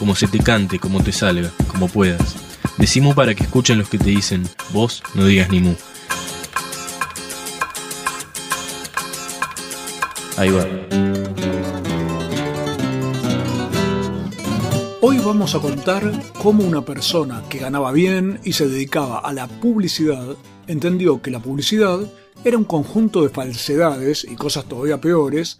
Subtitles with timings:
[0.00, 2.34] como se te cante, como te salga, como puedas.
[2.78, 5.74] Decimu para que escuchen los que te dicen, vos no digas ni mu.
[10.38, 10.64] Ahí va.
[15.02, 16.10] Hoy vamos a contar
[16.42, 20.34] cómo una persona que ganaba bien y se dedicaba a la publicidad
[20.66, 22.00] entendió que la publicidad
[22.42, 25.58] era un conjunto de falsedades y cosas todavía peores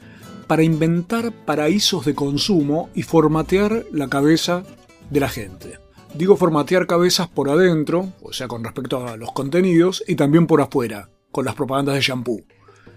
[0.51, 4.65] para inventar paraísos de consumo y formatear la cabeza
[5.09, 5.79] de la gente.
[6.13, 10.61] Digo formatear cabezas por adentro, o sea, con respecto a los contenidos, y también por
[10.61, 12.41] afuera, con las propagandas de shampoo.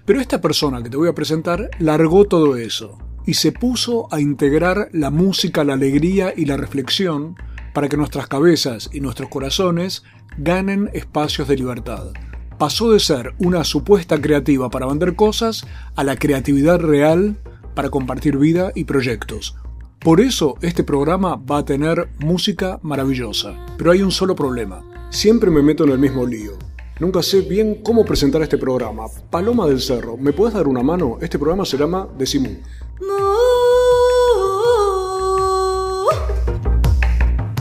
[0.04, 4.20] Pero esta persona que te voy a presentar largó todo eso y se puso a
[4.20, 7.36] integrar la música, la alegría y la reflexión
[7.72, 10.02] para que nuestras cabezas y nuestros corazones
[10.40, 12.14] ganen espacios de libertad.
[12.58, 17.38] Pasó de ser una supuesta creativa para vender cosas a la creatividad real
[17.74, 19.56] para compartir vida y proyectos.
[20.00, 23.56] Por eso este programa va a tener música maravillosa.
[23.78, 24.84] Pero hay un solo problema.
[25.10, 26.54] Siempre me meto en el mismo lío.
[27.00, 29.06] Nunca sé bien cómo presentar este programa.
[29.30, 31.18] Paloma del Cerro, ¿me puedes dar una mano?
[31.22, 32.58] Este programa se llama Decimú.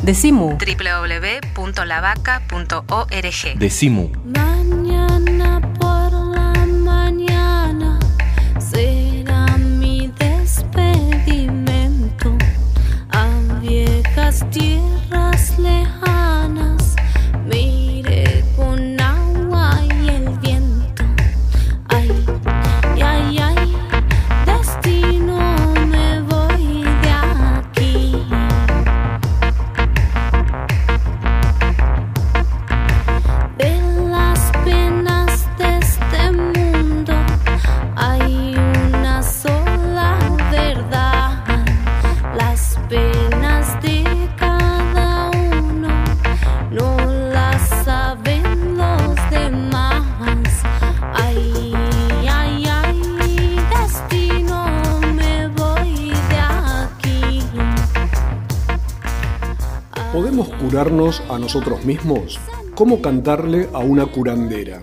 [0.02, 0.58] Decimu.
[0.58, 3.58] www.lavaca.org.
[3.58, 4.10] Decimu.
[61.52, 62.40] Nosotros mismos?
[62.74, 64.80] ¿Cómo cantarle a una curandera?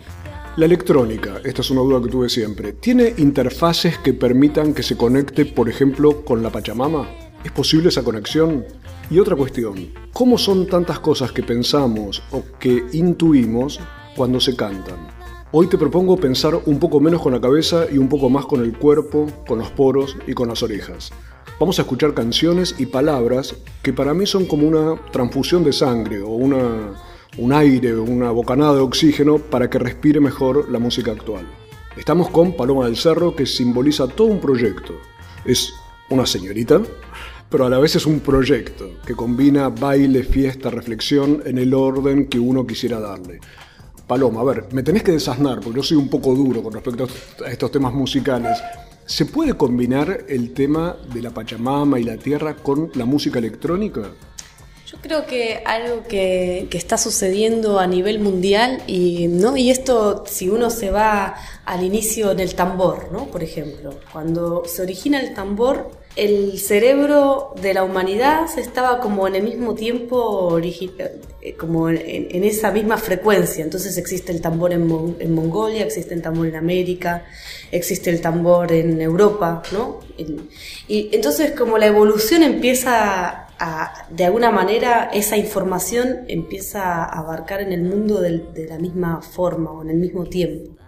[0.55, 4.95] La electrónica, esta es una duda que tuve siempre, ¿tiene interfaces que permitan que se
[4.95, 7.09] conecte, por ejemplo, con la Pachamama?
[7.43, 8.65] ¿Es posible esa conexión?
[9.09, 13.79] Y otra cuestión, ¿cómo son tantas cosas que pensamos o que intuimos
[14.15, 15.07] cuando se cantan?
[15.51, 18.61] Hoy te propongo pensar un poco menos con la cabeza y un poco más con
[18.61, 21.11] el cuerpo, con los poros y con las orejas.
[21.59, 23.53] Vamos a escuchar canciones y palabras
[23.83, 26.93] que para mí son como una transfusión de sangre o una,
[27.37, 31.45] un aire, una bocanada de oxígeno para que respire mejor la música actual.
[31.97, 34.93] Estamos con Paloma del Cerro que simboliza todo un proyecto.
[35.43, 35.73] Es
[36.09, 36.81] una señorita,
[37.49, 42.27] pero a la vez es un proyecto que combina baile, fiesta, reflexión en el orden
[42.27, 43.41] que uno quisiera darle.
[44.07, 47.05] Paloma, a ver, me tenés que desasnar porque yo soy un poco duro con respecto
[47.45, 48.57] a estos temas musicales.
[49.09, 54.01] ¿Se puede combinar el tema de la Pachamama y la tierra con la música electrónica?
[54.85, 59.57] Yo creo que algo que, que está sucediendo a nivel mundial y, ¿no?
[59.57, 61.33] y esto si uno se va
[61.65, 63.25] al inicio en el tambor, ¿no?
[63.25, 65.89] por ejemplo, cuando se origina el tambor,
[66.25, 72.71] el cerebro de la humanidad estaba como en el mismo tiempo, eh, como en, esa
[72.71, 73.63] misma frecuencia.
[73.63, 77.23] Entonces existe el tambor en, Mon- en Mongolia, existe el tambor en América,
[77.71, 79.99] existe el tambor en Europa, ¿no?
[80.87, 87.61] Y entonces como la evolución empieza a, de alguna manera, esa información empieza a abarcar
[87.61, 90.78] en el mundo de la misma forma o en el mismo tiempo.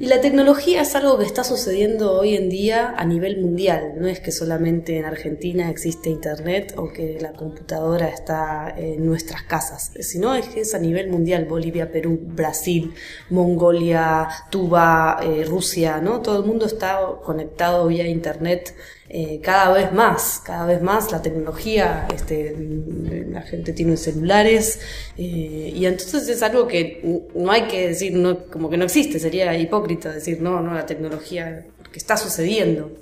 [0.00, 3.96] Y la tecnología es algo que está sucediendo hoy en día a nivel mundial.
[3.98, 9.42] No es que solamente en Argentina existe Internet o que la computadora está en nuestras
[9.42, 11.44] casas, sino es que es a nivel mundial.
[11.44, 12.94] Bolivia, Perú, Brasil,
[13.28, 16.22] Mongolia, Tuba, eh, Rusia, ¿no?
[16.22, 18.74] Todo el mundo está conectado vía Internet
[19.12, 22.54] eh, cada vez más, cada vez más la tecnología, este,
[23.28, 24.78] la gente tiene celulares
[25.18, 28.14] eh, y entonces es algo que no hay que decir,
[28.52, 32.92] como que no existe, sería hipócrita decir, no, no, la tecnología, porque está sucediendo.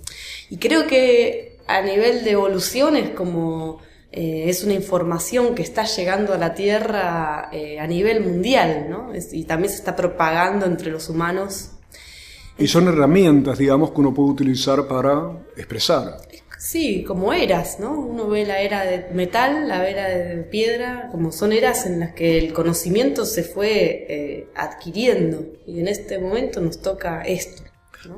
[0.49, 5.85] Y creo que a nivel de evolución es como eh, es una información que está
[5.85, 9.13] llegando a la Tierra a nivel mundial, ¿no?
[9.15, 11.73] Y también se está propagando entre los humanos.
[12.59, 16.17] Y son herramientas, digamos, que uno puede utilizar para expresar.
[16.59, 17.93] Sí, como eras, ¿no?
[17.93, 22.15] Uno ve la era de metal, la era de piedra, como son eras en las
[22.15, 25.47] que el conocimiento se fue eh, adquiriendo.
[25.67, 27.63] Y en este momento nos toca esto.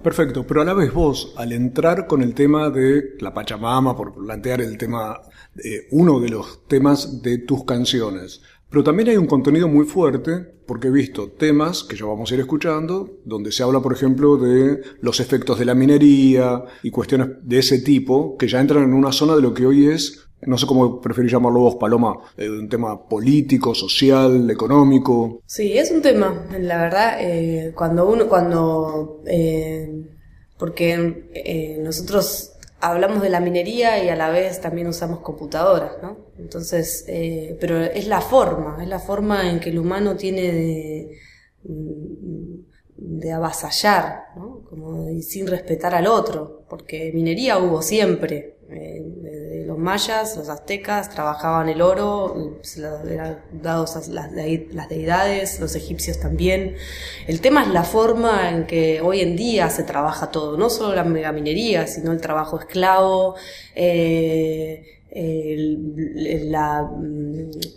[0.02, 4.14] Perfecto, pero a la vez vos, al entrar con el tema de la Pachamama, por
[4.14, 5.20] plantear el tema,
[5.62, 8.40] eh, uno de los temas de tus canciones,
[8.70, 12.34] pero también hay un contenido muy fuerte, porque he visto temas que ya vamos a
[12.34, 17.30] ir escuchando, donde se habla, por ejemplo, de los efectos de la minería y cuestiones
[17.42, 20.56] de ese tipo, que ya entran en una zona de lo que hoy es, no
[20.56, 25.42] sé cómo preferís llamarlo vos, Paloma, eh, un tema político, social, económico.
[25.46, 30.06] Sí, es un tema, la verdad, eh, cuando uno, cuando, eh,
[30.56, 32.49] porque eh, nosotros
[32.80, 36.16] hablamos de la minería y a la vez también usamos computadoras, ¿no?
[36.38, 41.18] Entonces, eh, pero es la forma, es la forma en que el humano tiene de,
[42.96, 44.62] de avasallar, ¿no?
[44.68, 48.56] Como de- sin respetar al otro, porque minería hubo siempre.
[48.70, 49.02] eh,
[49.80, 55.58] mayas, los aztecas trabajaban el oro, se lo eran dados a las, dei- las deidades,
[55.60, 56.76] los egipcios también.
[57.26, 60.94] El tema es la forma en que hoy en día se trabaja todo, no solo
[60.94, 63.34] la megaminería, sino el trabajo esclavo,
[63.74, 64.96] eh,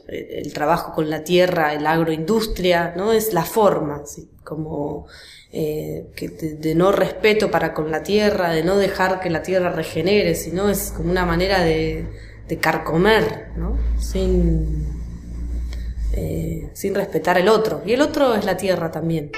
[0.07, 3.11] el trabajo con la tierra, el agroindustria, ¿no?
[3.13, 4.29] Es la forma, ¿sí?
[4.43, 5.07] como
[5.55, 9.43] eh, que de, de no respeto para con la tierra, de no dejar que la
[9.43, 12.07] tierra regenere, sino es como una manera de,
[12.47, 13.77] de carcomer, ¿no?
[13.99, 14.87] Sin,
[16.13, 17.83] eh, sin respetar el otro.
[17.85, 19.31] Y el otro es la tierra también.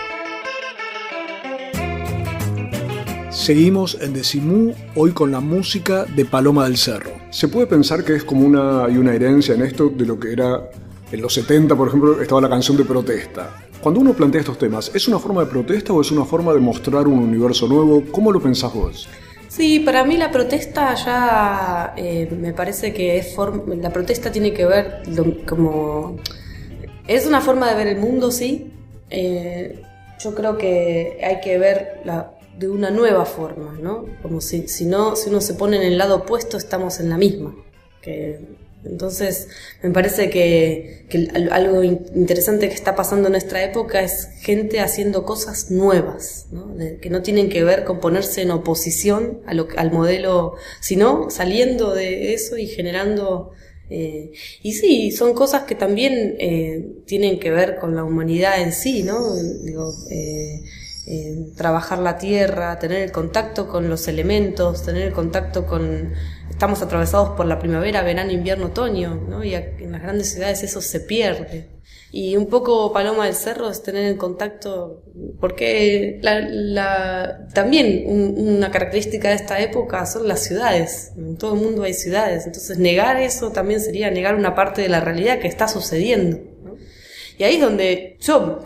[3.30, 7.12] Seguimos en Decimú, hoy con la música de Paloma del Cerro.
[7.30, 10.32] Se puede pensar que es como una, hay una herencia en esto de lo que
[10.32, 10.70] era
[11.12, 13.65] en los 70, por ejemplo, estaba la canción de protesta.
[13.86, 16.60] Cuando uno plantea estos temas, ¿es una forma de protesta o es una forma de
[16.60, 18.02] mostrar un universo nuevo?
[18.12, 19.08] ¿Cómo lo pensás vos?
[19.48, 23.36] Sí, para mí la protesta ya eh, me parece que es
[23.78, 25.04] la protesta tiene que ver
[25.48, 26.18] como
[27.08, 28.74] es una forma de ver el mundo, sí.
[29.12, 29.80] Eh,
[30.20, 34.06] yo creo que hay que ver la- de una nueva forma, ¿no?
[34.24, 37.20] Como si, si no, si uno se pone en el lado opuesto, estamos en la
[37.20, 37.54] misma.
[38.90, 39.48] Entonces,
[39.84, 44.30] me parece que, que al- algo in- interesante que está pasando en nuestra época es
[44.42, 46.76] gente haciendo cosas nuevas, ¿no?
[47.02, 51.94] Que no tienen que ver con ponerse en oposición a lo, al modelo, sino saliendo
[51.94, 53.52] de eso y generando...
[53.90, 54.32] eh,
[54.64, 59.04] y sí, son cosas que también eh, tienen que ver con la humanidad en sí,
[59.04, 59.36] ¿no?
[59.64, 60.62] Digo, eh,
[61.08, 66.14] eh, trabajar la tierra, tener el contacto con los elementos, tener el contacto con...
[66.56, 69.44] Estamos atravesados por la primavera, verano, invierno, otoño, ¿no?
[69.44, 71.70] Y en las grandes ciudades eso se pierde.
[72.14, 75.04] Y un poco Paloma del Cerro es tener el contacto,
[75.42, 81.12] porque la, también un- una característica de esta época son las ciudades.
[81.18, 82.46] En todo el mundo hay ciudades.
[82.46, 86.38] Entonces negar eso también sería negar una parte de la realidad que está sucediendo.
[86.64, 86.76] ¿no?
[87.38, 88.62] Y ahí es donde yo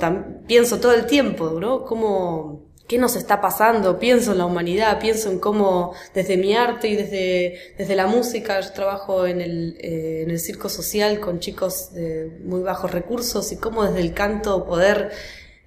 [0.46, 1.86] pienso todo el tiempo, ¿no?
[1.86, 4.00] Cómo, ¿Qué nos está pasando?
[4.00, 8.60] Pienso en la humanidad, pienso en cómo desde mi arte y desde, desde la música,
[8.62, 13.52] yo trabajo en el, eh, en el circo social con chicos de muy bajos recursos
[13.52, 15.12] y cómo desde el canto poder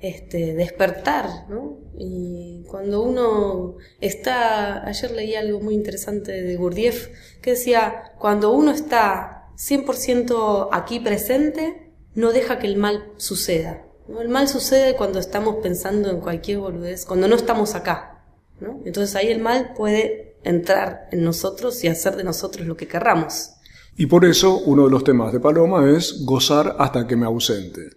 [0.00, 1.78] este, despertar, ¿no?
[1.96, 7.06] Y cuando uno está, ayer leí algo muy interesante de Gurdjieff
[7.40, 13.84] que decía, cuando uno está 100% aquí presente, no deja que el mal suceda.
[14.08, 14.20] ¿No?
[14.20, 18.24] El mal sucede cuando estamos pensando en cualquier boludez, cuando no estamos acá.
[18.60, 18.80] ¿no?
[18.84, 23.50] Entonces ahí el mal puede entrar en nosotros y hacer de nosotros lo que querramos.
[23.96, 27.90] Y por eso uno de los temas de Paloma es gozar hasta que me ausente.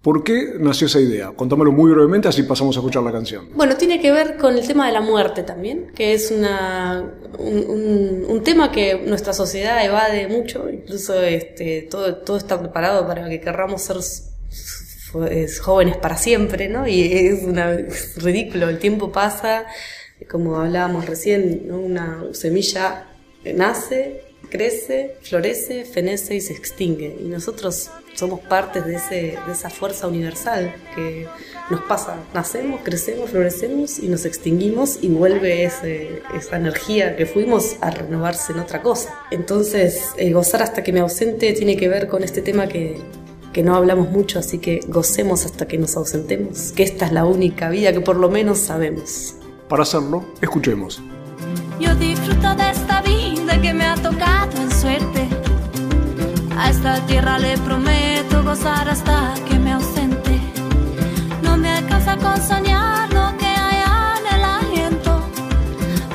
[0.00, 1.32] ¿Por qué nació esa idea?
[1.34, 3.48] Contámelo muy brevemente, así pasamos a escuchar la canción.
[3.54, 7.58] Bueno, tiene que ver con el tema de la muerte también, que es una, un,
[7.68, 13.28] un- un tema que nuestra sociedad evade mucho, incluso este, todo, todo está preparado para
[13.28, 13.96] que querramos ser
[15.14, 16.86] s- s- jóvenes para siempre, ¿no?
[16.86, 19.66] Y es, una, es ridículo, el tiempo pasa,
[20.30, 21.78] como hablábamos recién, ¿no?
[21.78, 23.06] una semilla
[23.54, 27.16] nace, crece, florece, fenece y se extingue.
[27.20, 29.14] Y nosotros somos partes de, ese,
[29.46, 31.26] de esa fuerza universal que
[31.70, 32.16] nos pasa.
[32.34, 38.52] Nacemos, crecemos, florecemos y nos extinguimos y vuelve ese- esa energía que fuimos a renovarse
[38.52, 39.14] en otra cosa.
[39.30, 42.96] Entonces, eh, gozar hasta que me ausente tiene que ver con este tema que,
[43.52, 47.24] que no hablamos mucho, así que gocemos hasta que nos ausentemos, que esta es la
[47.24, 49.34] única vida que por lo menos sabemos.
[49.68, 51.02] Para hacerlo, escuchemos.
[51.80, 55.28] Yo disfruto de esta vida que me ha tocado en suerte.
[56.56, 60.40] A esta tierra le prometo gozar hasta que me ausente.
[61.42, 63.82] No me alcanza con soñar lo que hay
[64.18, 65.20] en el aliento.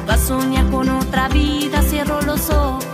[0.10, 2.93] Va a soñar con otra vida, cierro los ojos,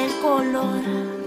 [0.00, 1.19] el color.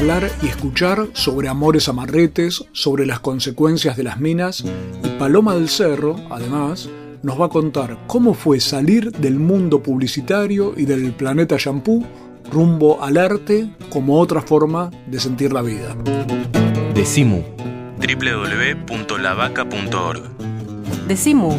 [0.00, 4.64] Y escuchar sobre amores amarretes, sobre las consecuencias de las minas
[5.04, 6.88] y Paloma del Cerro, además,
[7.22, 12.02] nos va a contar cómo fue salir del mundo publicitario y del planeta shampoo
[12.50, 15.94] rumbo al arte como otra forma de sentir la vida.
[16.94, 17.42] Decimu.
[17.98, 20.22] www.lavaca.org
[21.08, 21.58] Decimu.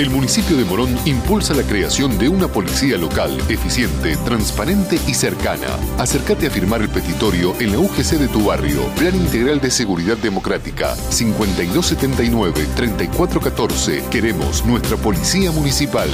[0.00, 5.66] El municipio de Morón impulsa la creación de una policía local eficiente, transparente y cercana.
[5.98, 8.86] Acércate a firmar el petitorio en la UGC de tu barrio.
[8.96, 14.08] Plan Integral de Seguridad Democrática 5279-3414.
[14.08, 16.08] Queremos nuestra policía municipal.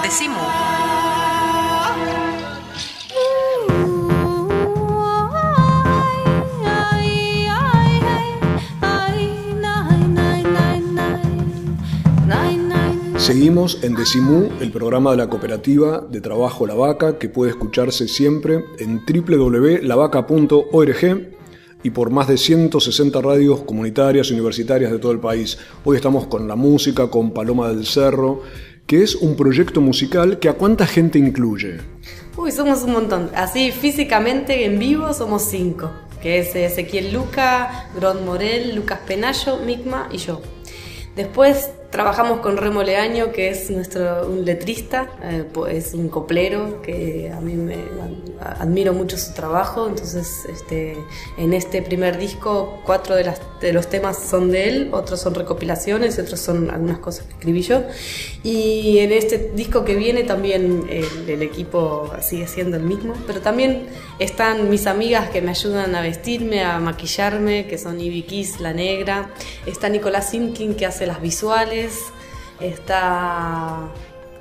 [0.01, 0.37] Decimu.
[13.27, 18.07] Seguimos en Decimú, el programa de la cooperativa de trabajo La Vaca, que puede escucharse
[18.07, 21.29] siempre en www.lavaca.org
[21.84, 25.57] y por más de 160 radios comunitarias universitarias de todo el país.
[25.84, 28.43] Hoy estamos con la música, con Paloma del Cerro,
[28.86, 31.81] que es un proyecto musical que a cuánta gente incluye.
[32.38, 33.29] Uy, somos un montón.
[33.36, 35.91] Así físicamente en vivo somos cinco.
[36.22, 40.41] Que es Ezequiel Luca, Grod Morel, Lucas Penayo, Migma y yo.
[41.17, 47.32] Después trabajamos con Remo Leaño, que es nuestro un letrista, eh, es un coplero que
[47.34, 47.75] a mí me
[48.59, 49.87] admiro mucho su trabajo.
[49.87, 50.97] Entonces, este,
[51.37, 55.35] en este primer disco, cuatro de, las, de los temas son de él, otros son
[55.35, 57.83] recopilaciones otros son algunas cosas que escribí yo.
[58.43, 63.41] Y en este disco que viene también el, el equipo sigue siendo el mismo, pero
[63.41, 63.87] también
[64.19, 68.73] están mis amigas que me ayudan a vestirme, a maquillarme, que son Ivy Kiss, la
[68.73, 69.29] negra.
[69.65, 71.97] Está Nicolás Simkin que hace las visuales.
[72.59, 73.91] Está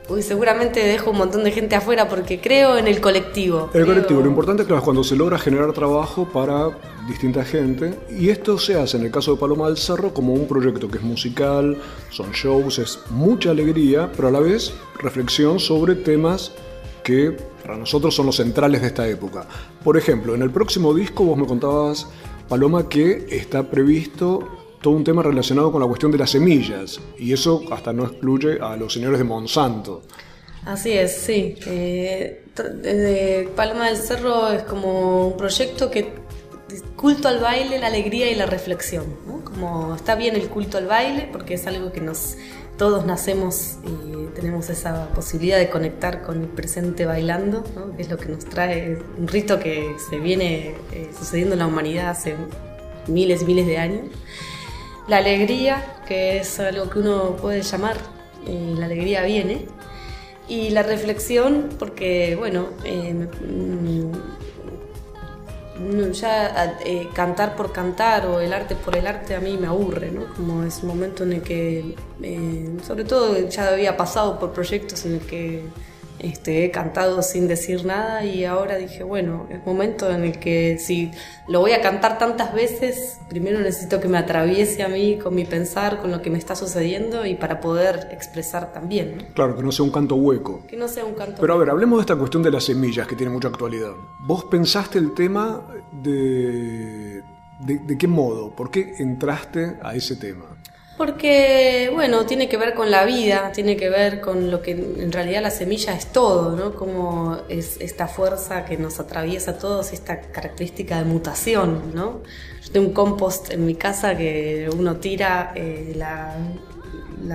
[0.08, 3.70] Uy, seguramente dejo un montón de gente afuera porque creo en el colectivo.
[3.74, 8.56] El colectivo, lo importante es cuando se logra generar trabajo para distinta gente y esto
[8.56, 11.76] se hace en el caso de Paloma del Cerro como un proyecto que es musical,
[12.10, 16.52] son shows, es mucha alegría, pero a la vez reflexión sobre temas
[17.02, 19.48] que para nosotros son los centrales de esta época.
[19.82, 22.06] Por ejemplo, en el próximo disco vos me contabas,
[22.48, 27.32] Paloma, que está previsto todo un tema relacionado con la cuestión de las semillas, y
[27.32, 30.02] eso hasta no excluye a los señores de Monsanto.
[30.64, 31.56] Así es, sí.
[31.66, 32.44] Eh,
[33.56, 36.12] Paloma del Cerro es como un proyecto que
[36.94, 39.06] culto al baile, la alegría y la reflexión.
[39.42, 42.36] Como está bien el culto al baile, porque es algo que nos
[42.78, 47.64] todos nacemos y tenemos esa posibilidad de conectar con el presente bailando,
[47.96, 51.66] que es lo que nos trae un rito que se viene eh, sucediendo en la
[51.66, 52.36] humanidad hace
[53.08, 54.02] miles y miles de años
[55.08, 57.96] la alegría, que es algo que uno puede llamar,
[58.46, 59.66] eh, la alegría viene,
[60.48, 64.12] y la reflexión, porque, bueno, eh, mm,
[66.12, 70.10] ya eh, cantar por cantar o el arte por el arte a mí me aburre,
[70.10, 70.32] ¿no?
[70.34, 71.94] Como es un momento en el que,
[72.86, 75.64] sobre todo ya había pasado por proyectos en el que
[76.26, 80.78] este, he cantado sin decir nada y ahora dije, bueno, es momento en el que
[80.78, 81.10] si
[81.48, 85.44] lo voy a cantar tantas veces, primero necesito que me atraviese a mí con mi
[85.44, 89.28] pensar, con lo que me está sucediendo y para poder expresar también.
[89.34, 90.66] Claro, que no sea un canto hueco.
[90.66, 93.06] Que no sea un canto Pero a ver, hablemos de esta cuestión de las semillas
[93.06, 93.92] que tiene mucha actualidad.
[94.26, 95.66] ¿Vos pensaste el tema
[96.02, 97.22] de,
[97.60, 98.54] de qué modo?
[98.54, 100.44] ¿Por qué entraste a ese tema?
[100.96, 105.12] Porque, bueno, tiene que ver con la vida, tiene que ver con lo que en
[105.12, 106.74] realidad la semilla es todo, ¿no?
[106.74, 112.22] Como es esta fuerza que nos atraviesa a todos, esta característica de mutación, ¿no?
[112.64, 116.34] Yo tengo un compost en mi casa que uno tira eh, la,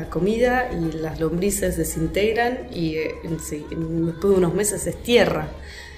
[0.10, 5.50] comida y las lombrices desintegran y eh, después de unos meses es tierra.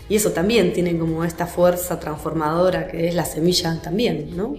[0.09, 4.57] Y eso también tiene como esta fuerza transformadora que es la semilla también, ¿no?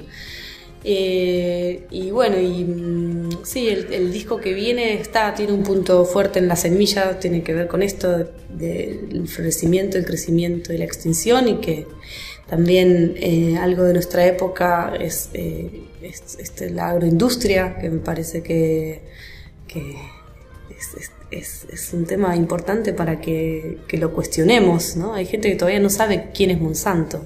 [0.87, 6.39] Eh, y bueno, y mm, sí, el, disco que viene está, tiene un punto fuerte
[6.39, 11.49] en la semilla, tiene que ver con esto del florecimiento, el crecimiento y la extinción,
[11.49, 11.87] y que
[12.47, 15.85] también eh, algo de nuestra época es, eh,
[16.71, 19.01] la agroindustria, que me parece que,
[21.31, 24.97] es, un tema importante para que, que lo cuestionemos.
[24.97, 25.15] ¿no?
[25.15, 27.25] Hay gente que todavía no sabe quién es Monsanto.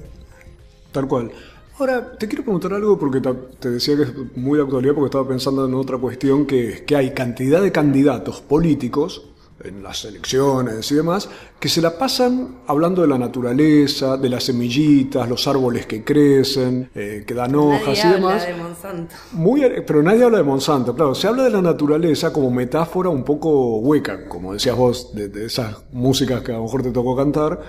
[0.93, 1.31] Tal cual.
[1.79, 3.21] Ahora, te quiero preguntar algo porque
[3.57, 6.81] te decía que es muy de actualidad porque estaba pensando en otra cuestión que es
[6.81, 9.23] que hay cantidad de candidatos políticos
[9.63, 14.45] en las elecciones y demás, que se la pasan hablando de la naturaleza, de las
[14.45, 18.43] semillitas, los árboles que crecen, eh, que dan hojas y demás.
[18.43, 19.15] Habla de Monsanto.
[19.31, 21.15] Muy, pero nadie habla de Monsanto, claro.
[21.15, 25.45] Se habla de la naturaleza como metáfora un poco hueca, como decías vos, de, de
[25.45, 27.61] esas músicas que a lo mejor te tocó cantar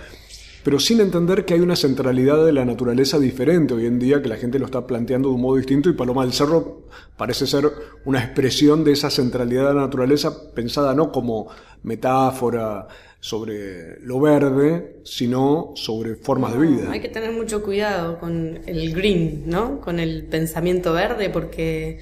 [0.63, 4.29] pero sin entender que hay una centralidad de la naturaleza diferente hoy en día, que
[4.29, 6.83] la gente lo está planteando de un modo distinto y Paloma del Cerro
[7.17, 7.71] parece ser
[8.05, 11.49] una expresión de esa centralidad de la naturaleza pensada no como
[11.83, 12.89] metáfora
[13.21, 16.91] sobre lo verde, sino sobre formas de vida.
[16.91, 19.81] Hay que tener mucho cuidado con el green, ¿no?
[19.81, 22.01] Con el pensamiento verde, porque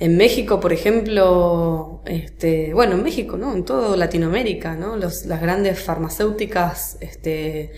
[0.00, 3.54] en México, por ejemplo, este, bueno, en México, ¿no?
[3.54, 4.96] En toda Latinoamérica, ¿no?
[4.96, 7.72] Los, las grandes farmacéuticas, este,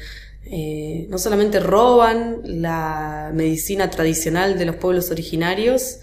[0.44, 6.00] eh, no solamente roban la medicina tradicional de los pueblos originarios,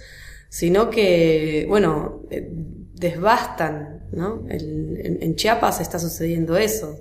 [0.49, 2.49] sino que, bueno, eh,
[2.93, 4.45] desbastan, ¿no?
[4.49, 6.97] en, Chiapas está sucediendo eso.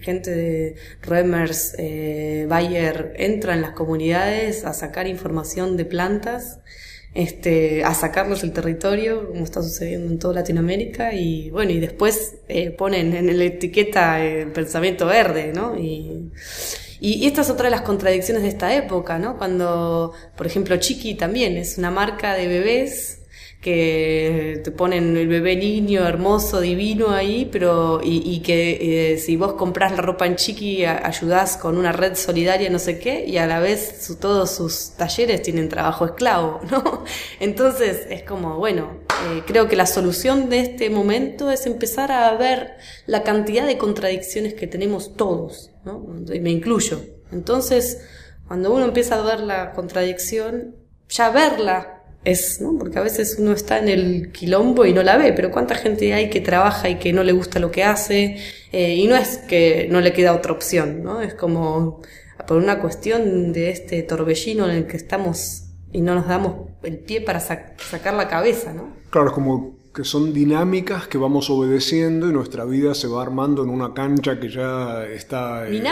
[0.00, 6.60] gente de Remers, eh, Bayer entra en las comunidades a sacar información de plantas
[7.16, 12.36] este, a sacarlos del territorio, como está sucediendo en toda Latinoamérica, y bueno, y después
[12.48, 15.78] eh, ponen en la etiqueta el pensamiento verde, ¿no?
[15.78, 16.30] Y,
[17.00, 19.38] y, esta es otra de las contradicciones de esta época, ¿no?
[19.38, 23.20] Cuando, por ejemplo, Chiqui también es una marca de bebés
[23.66, 29.54] que te ponen el bebé niño hermoso, divino ahí, pero y, que eh, si vos
[29.54, 33.46] compras la ropa en chiqui ayudás con una red solidaria, no sé qué, y a
[33.48, 37.02] la vez todos sus talleres tienen trabajo esclavo, ¿no?
[37.40, 42.32] Entonces es como, bueno, eh, creo que la solución de este momento es empezar a
[42.36, 42.76] ver
[43.06, 46.06] la cantidad de contradicciones que tenemos todos, ¿no?
[46.32, 47.00] Y me incluyo.
[47.32, 48.00] Entonces,
[48.46, 50.76] cuando uno empieza a ver la contradicción,
[51.08, 51.95] ya verla
[52.26, 52.76] es, ¿no?
[52.78, 56.12] Porque a veces uno está en el quilombo y no la ve, pero cuánta gente
[56.12, 58.38] hay que trabaja y que no le gusta lo que hace,
[58.72, 61.22] eh, y no es que no le queda otra opción, ¿no?
[61.22, 62.02] Es como
[62.46, 66.98] por una cuestión de este torbellino en el que estamos y no nos damos el
[66.98, 68.92] pie para sacar la cabeza, ¿no?
[69.10, 73.62] Claro, es como que son dinámicas que vamos obedeciendo y nuestra vida se va armando
[73.62, 75.82] en una cancha que ya está eh,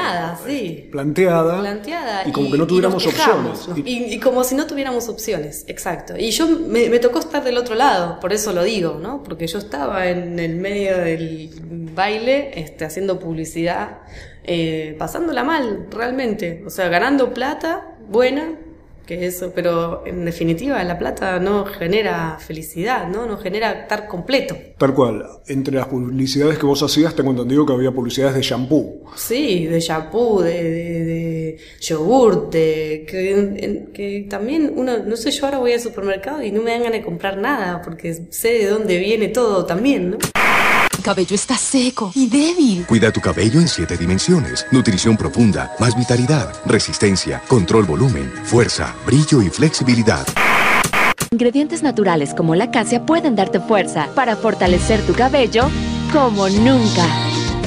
[0.47, 0.89] sí.
[0.93, 3.67] planteada, planteada y como que no tuviéramos opciones.
[3.83, 6.19] Y, como si no tuviéramos opciones, exacto.
[6.19, 9.23] Y yo me, me, tocó estar del otro lado, por eso lo digo, ¿no?
[9.23, 11.49] Porque yo estaba en el medio del
[11.95, 14.01] baile este, haciendo publicidad,
[14.43, 16.63] eh, pasándola mal, realmente.
[16.67, 18.59] O sea, ganando plata buena,
[19.07, 23.27] que eso, pero en definitiva la plata no genera felicidad, ¿no?
[23.27, 24.57] No genera estar completo.
[24.79, 25.27] Tal cual.
[25.47, 29.05] Entre las publicidades que vos hacías, tengo entendido que había publicidades de shampoo.
[29.17, 35.47] Sí, de shampoo, de, de, de yogur, de que, que, también uno, no sé, yo
[35.47, 38.67] ahora voy al supermercado y no me dan ganas de comprar nada porque sé de
[38.67, 40.19] dónde viene todo también, ¿no?
[41.05, 42.87] Cabello está seco y débil.
[42.87, 44.67] Cuida tu cabello en siete dimensiones.
[44.73, 50.27] Nutrición profunda, más vitalidad, resistencia, control volumen, fuerza, brillo y flexibilidad.
[51.31, 55.69] Ingredientes naturales como la acacia pueden darte fuerza para fortalecer tu cabello
[56.11, 57.07] como nunca.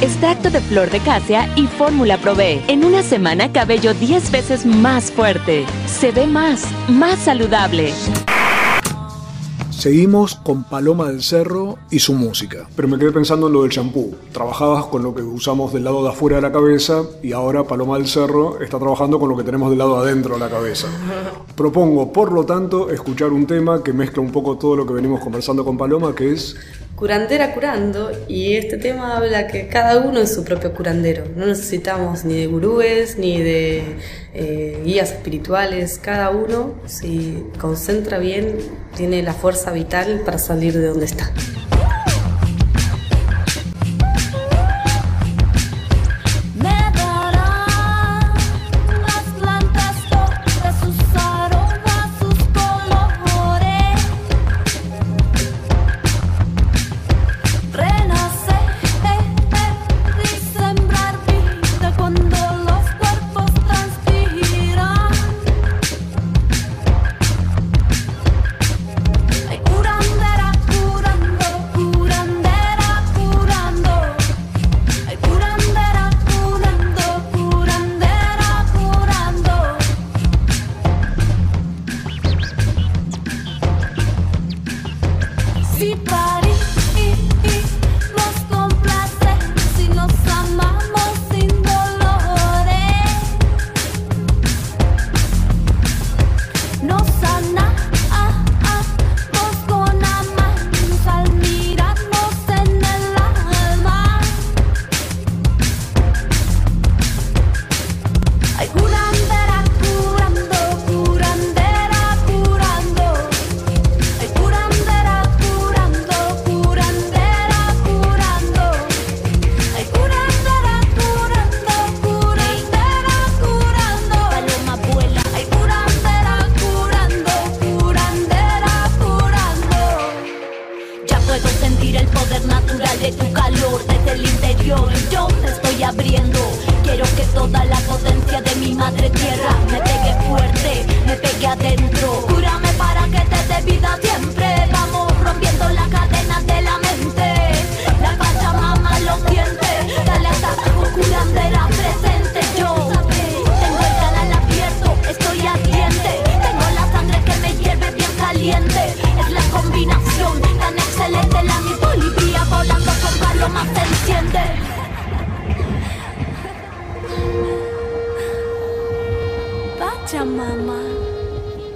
[0.01, 2.63] Extracto de flor de casia y fórmula Probé.
[2.67, 5.65] En una semana cabello 10 veces más fuerte.
[5.85, 7.93] Se ve más, más saludable.
[9.77, 12.67] Seguimos con Paloma del Cerro y su música.
[12.75, 14.15] Pero me quedé pensando en lo del champú.
[14.31, 17.99] Trabajabas con lo que usamos del lado de afuera de la cabeza y ahora Paloma
[17.99, 20.87] del Cerro está trabajando con lo que tenemos del lado adentro de la cabeza.
[21.55, 25.19] Propongo, por lo tanto, escuchar un tema que mezcla un poco todo lo que venimos
[25.19, 26.55] conversando con Paloma, que es
[26.97, 31.25] curandera curando y este tema habla que cada uno es su propio curandero.
[31.35, 33.83] No necesitamos ni de gurúes ni de
[34.33, 35.99] eh, guías espirituales.
[35.99, 38.57] Cada uno, si concentra bien,
[38.95, 41.31] tiene la fuerza vital para salir de donde está.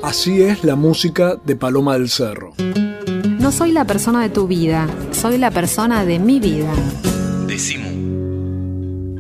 [0.04, 2.54] Así es la música de Paloma del Cerro.
[3.39, 6.72] No soy la persona de tu vida, soy la persona de mi vida.
[7.48, 9.20] Decimu.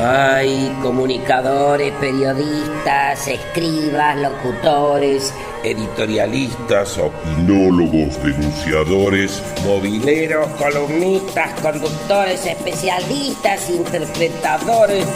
[0.07, 15.07] Hay comunicadores, periodistas, escribas, locutores, editorialistas, opinólogos, denunciadores, mobileros, columnistas, conductores, especialistas, interpretadores.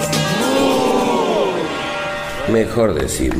[2.52, 3.36] Mejor decir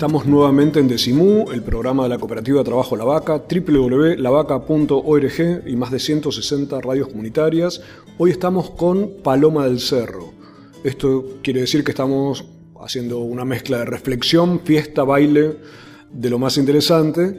[0.00, 5.90] Estamos nuevamente en Decimú, el programa de la cooperativa trabajo La Vaca, www.lavaca.org y más
[5.90, 7.82] de 160 radios comunitarias.
[8.16, 10.32] Hoy estamos con Paloma del Cerro.
[10.84, 12.46] Esto quiere decir que estamos
[12.80, 15.58] haciendo una mezcla de reflexión, fiesta, baile,
[16.10, 17.38] de lo más interesante,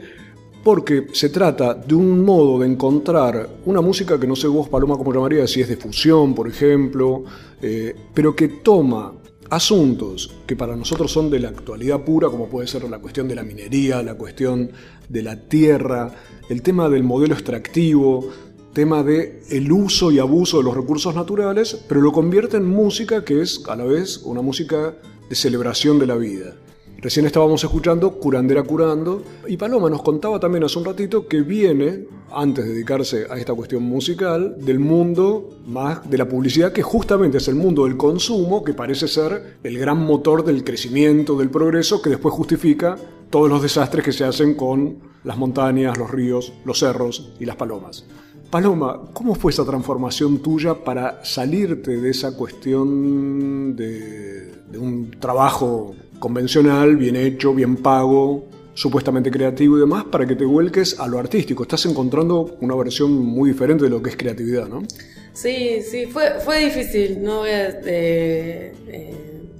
[0.62, 4.96] porque se trata de un modo de encontrar una música que no sé vos, Paloma,
[4.96, 7.24] cómo llamaría, si es de fusión, por ejemplo,
[7.60, 9.14] eh, pero que toma
[9.52, 13.34] asuntos que para nosotros son de la actualidad pura, como puede ser la cuestión de
[13.34, 14.70] la minería, la cuestión
[15.10, 16.10] de la tierra,
[16.48, 18.30] el tema del modelo extractivo,
[18.72, 23.26] tema de el uso y abuso de los recursos naturales, pero lo convierte en música
[23.26, 24.94] que es a la vez una música
[25.28, 26.54] de celebración de la vida.
[27.02, 32.06] Recién estábamos escuchando Curandera Curando y Paloma nos contaba también hace un ratito que viene,
[32.30, 37.38] antes de dedicarse a esta cuestión musical, del mundo más de la publicidad, que justamente
[37.38, 42.00] es el mundo del consumo, que parece ser el gran motor del crecimiento, del progreso,
[42.00, 42.96] que después justifica
[43.30, 47.56] todos los desastres que se hacen con las montañas, los ríos, los cerros y las
[47.56, 48.04] palomas.
[48.48, 56.96] Paloma, ¿cómo fue esa transformación tuya para salirte de esa cuestión de, un trabajo convencional,
[56.96, 61.64] bien hecho, bien pago, supuestamente creativo y demás, para que te vuelques a lo artístico.
[61.64, 64.84] Estás encontrando una versión muy diferente de lo que es creatividad, ¿no?
[65.32, 67.24] Sí, sí, fue, fue difícil.
[67.24, 69.14] No voy a eh, eh,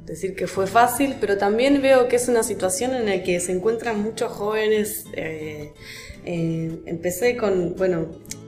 [0.07, 3.51] decir que fue fácil, pero también veo que es una situación en la que se
[3.51, 5.07] encuentran muchos jóvenes.
[5.15, 5.73] Eh,
[6.25, 8.07] empecé con, bueno,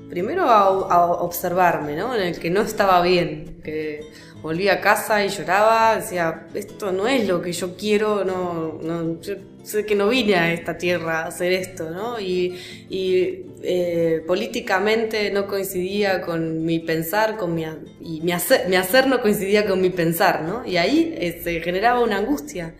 [0.09, 2.15] primero a, a, observarme, ¿no?
[2.15, 4.03] En el que no estaba bien, que
[4.45, 9.19] volví a casa y lloraba, decía, esto no es lo que yo quiero, no, no
[9.63, 12.21] sé que no vine a esta tierra a hacer esto, ¿no?
[12.21, 12.55] Y,
[12.91, 17.65] y eh, políticamente no coincidía con mi pensar, con mi,
[18.03, 20.67] y mi hacer, mi hacer no coincidía con mi pensar, ¿no?
[20.67, 22.75] Y ahí eh, se generaba una angustia.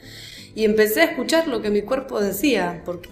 [0.55, 3.09] Y empecé a escuchar lo que mi cuerpo decía, porque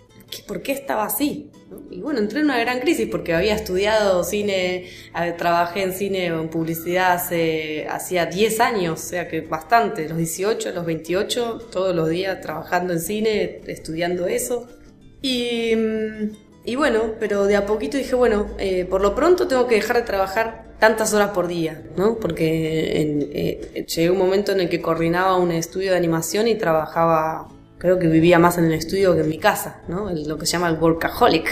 [0.47, 1.49] ¿por qué estaba así?
[1.91, 4.89] Y bueno, entré en una gran crisis porque había estudiado cine,
[5.37, 10.19] trabajé en cine o en publicidad hace hacía 10 años, o sea que bastante, los
[10.19, 14.69] 18, los 28, todos los días trabajando en cine, estudiando eso.
[15.21, 15.73] Y,
[16.65, 19.97] y bueno, pero de a poquito dije, bueno, eh, por lo pronto tengo que dejar
[19.97, 22.17] de trabajar tantas horas por día, ¿no?
[22.17, 26.57] Porque en, eh, llegué un momento en el que coordinaba un estudio de animación y
[26.57, 27.49] trabajaba
[27.83, 30.09] creo que vivía más en el estudio que en mi casa, ¿no?
[30.09, 31.51] lo que se llama el workaholic.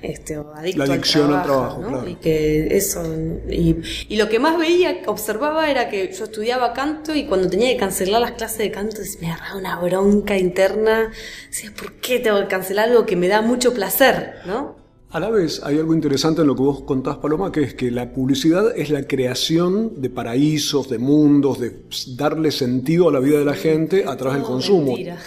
[0.00, 1.88] Este, o adicto la adicción al trabajo, ¿no?
[1.90, 2.08] claro.
[2.08, 3.04] y que eso
[3.48, 3.76] y,
[4.08, 7.76] y, lo que más veía observaba era que yo estudiaba canto y cuando tenía que
[7.76, 11.12] cancelar las clases de canto me agarraba una bronca interna
[11.48, 14.40] decía ¿por qué tengo que cancelar algo que me da mucho placer?
[14.44, 14.74] ¿no?
[15.10, 17.92] A la vez hay algo interesante en lo que vos contás, Paloma, que es que
[17.92, 21.82] la publicidad es la creación de paraísos, de mundos, de
[22.16, 24.94] darle sentido a la vida de la gente a través del consumo.
[24.94, 25.18] Mentira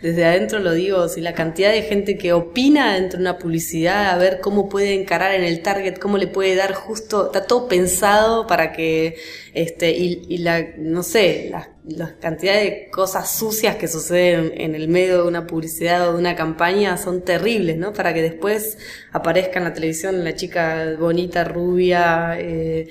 [0.00, 4.10] desde adentro lo digo, si la cantidad de gente que opina dentro de una publicidad,
[4.10, 7.68] a ver cómo puede encarar en el target, cómo le puede dar justo, está todo
[7.68, 9.16] pensado para que,
[9.54, 14.74] este, y, y la, no sé, la, la, cantidad de cosas sucias que suceden en
[14.74, 17.92] el medio de una publicidad o de una campaña son terribles, ¿no?
[17.92, 18.78] Para que después
[19.12, 22.88] aparezca en la televisión la chica bonita, rubia, eh,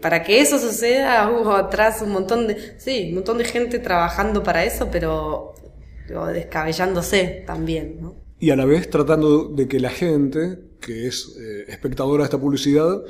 [0.00, 4.42] para que eso suceda, hubo atrás un montón de, sí, un montón de gente trabajando
[4.42, 5.54] para eso, pero
[6.26, 8.14] descabellándose también, ¿no?
[8.40, 12.38] y a la vez tratando de que la gente, que es eh, espectadora de esta
[12.38, 13.02] publicidad,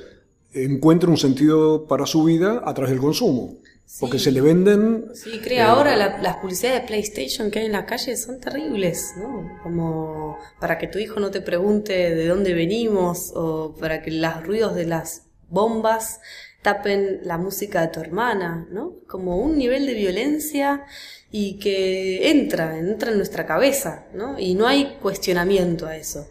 [0.52, 3.56] encuentre un sentido para su vida a través del consumo.
[4.00, 5.06] Porque se le venden...
[5.14, 9.12] Sí, creo, ahora la- las publicidades de PlayStation que hay en la calle son terribles,
[9.18, 9.48] ¿no?
[9.62, 14.42] Como para que tu hijo no te pregunte de dónde venimos o para que los
[14.46, 16.20] ruidos de las bombas
[16.62, 18.94] tapen la música de tu hermana, ¿no?
[19.06, 20.84] Como un nivel de violencia
[21.30, 24.38] y que entra, entra en nuestra cabeza, ¿no?
[24.38, 26.28] Y no hay cuestionamiento a eso.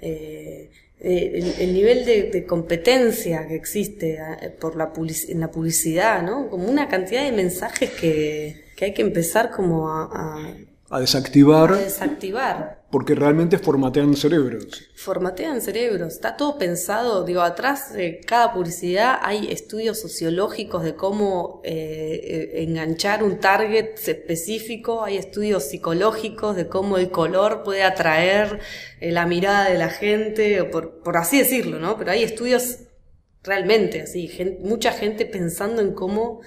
[0.00, 4.92] Eh, eh, el, el nivel de, de competencia que existe eh, por la
[5.28, 6.48] en la publicidad, ¿no?
[6.48, 10.56] Como una cantidad de mensajes que, que hay que empezar como a, a-
[10.90, 12.83] a desactivar a desactivar.
[12.94, 14.88] Porque realmente formatean cerebros.
[14.94, 21.60] Formatean cerebros, está todo pensado, digo, atrás de cada publicidad hay estudios sociológicos de cómo
[21.64, 21.72] eh,
[22.54, 28.60] eh, enganchar un target específico, hay estudios psicológicos de cómo el color puede atraer
[29.00, 31.98] eh, la mirada de la gente, o por, por así decirlo, ¿no?
[31.98, 32.78] Pero hay estudios
[33.42, 34.30] realmente así,
[34.60, 36.42] mucha gente pensando en cómo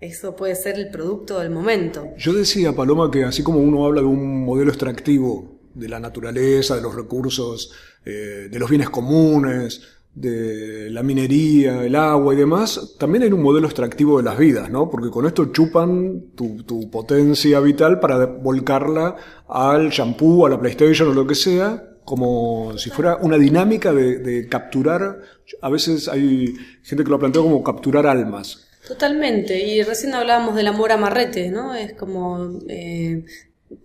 [0.00, 2.08] eso puede ser el producto del momento.
[2.18, 6.76] Yo decía, Paloma, que así como uno habla de un modelo extractivo de la naturaleza,
[6.76, 7.72] de los recursos,
[8.04, 9.82] eh, de los bienes comunes,
[10.14, 14.70] de la minería, el agua y demás, también hay un modelo extractivo de las vidas,
[14.70, 14.88] ¿no?
[14.88, 19.16] Porque con esto chupan tu, tu potencia vital para volcarla
[19.48, 24.46] al shampoo, a la PlayStation o lo que sea, como si fuera una dinámica de,
[24.48, 25.20] capturar,
[25.60, 28.68] a veces hay gente que lo plantea como capturar almas.
[28.86, 31.74] Totalmente, y recién hablábamos del amor amarrete, ¿no?
[31.74, 33.24] Es como, eh,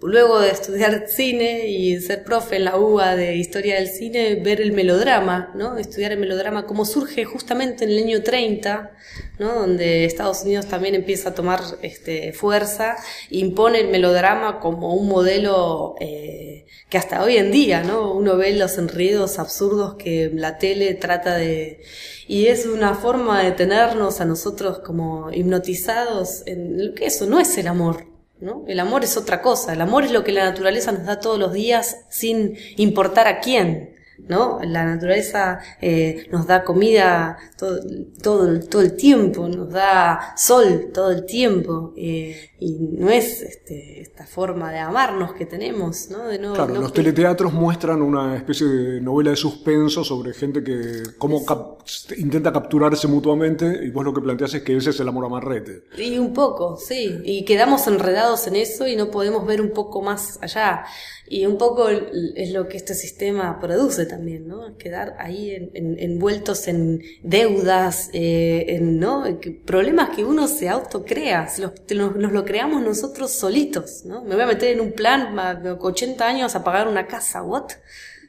[0.02, 4.62] luego de estudiar cine y ser profe en la UBA de historia del cine, ver
[4.62, 5.78] el melodrama, ¿no?
[5.78, 8.92] Estudiar el melodrama, cómo surge justamente en el año 30,
[9.40, 9.56] ¿no?
[9.56, 12.96] Donde Estados Unidos también empieza a tomar este, fuerza,
[13.30, 18.14] impone el melodrama como un modelo eh, que hasta hoy en día, ¿no?
[18.14, 21.82] Uno ve los enredos absurdos que la tele trata de...
[22.28, 27.40] Y es una forma de tenernos a nosotros como hipnotizados en lo que eso no
[27.40, 28.09] es el amor,
[28.40, 28.64] ¿no?
[28.68, 31.40] El amor es otra cosa, el amor es lo que la naturaleza nos da todos
[31.40, 33.96] los días sin importar a quién,
[34.28, 34.60] ¿no?
[34.64, 37.80] La naturaleza eh, nos da comida todo,
[38.22, 44.02] todo, todo el tiempo, nos da sol todo el tiempo, eh, y no es este,
[44.02, 46.28] esta forma de amarnos que tenemos, ¿no?
[46.28, 50.64] De no, Claro, no- los teleteatros muestran una especie de novela de suspenso sobre gente
[50.64, 51.80] que cómo cap-
[52.18, 55.84] intenta capturarse mutuamente y vos lo que planteas es que ese es el amor amarrete.
[55.98, 57.20] Y un poco, sí.
[57.24, 60.84] Y quedamos enredados en eso y no podemos ver un poco más allá.
[61.32, 64.76] Y un poco es lo que este sistema produce también, ¿no?
[64.78, 69.24] Quedar ahí en- en- envueltos en deudas, eh, en ¿no?
[69.66, 74.24] Problemas que uno se autocrea, los- nos lo creamos nosotros solitos, ¿no?
[74.24, 77.68] Me voy a meter en un plan, a 80 años a pagar una casa, ¿what?